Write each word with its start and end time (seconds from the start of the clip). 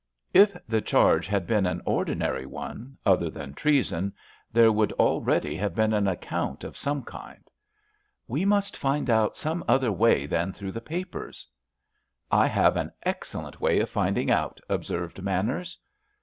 If 0.33 0.57
the 0.67 0.81
charge 0.81 1.27
had 1.27 1.45
been 1.45 1.67
an 1.67 1.79
ordinary 1.85 2.47
one, 2.47 2.97
other 3.05 3.29
than 3.29 3.53
treason, 3.53 4.15
there 4.51 4.71
would 4.71 4.91
already 4.93 5.55
have 5.57 5.75
been 5.75 5.93
an 5.93 6.07
account 6.07 6.63
of 6.63 6.75
some 6.75 7.03
kind. 7.03 7.47
"We 8.27 8.43
must 8.43 8.75
find 8.75 9.11
out 9.11 9.37
some 9.37 9.63
other 9.67 9.91
way 9.91 10.25
than 10.25 10.53
through 10.53 10.71
the 10.71 10.81
papers." 10.81 11.45
"I 12.31 12.47
have 12.47 12.77
an 12.77 12.91
excellent 13.03 13.61
way 13.61 13.79
of 13.79 13.91
finding 13.91 14.31
out," 14.31 14.59
observed 14.69 15.21
Manners. 15.21 15.77